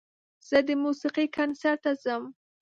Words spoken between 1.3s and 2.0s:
کنسرت ته